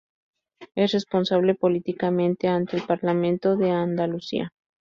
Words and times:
Es 0.73 0.93
responsable 0.93 1.53
políticamente 1.53 2.47
ante 2.47 2.75
el 2.75 2.81
Parlamento 2.81 3.55
de 3.55 3.69
Andalucía. 3.69 4.51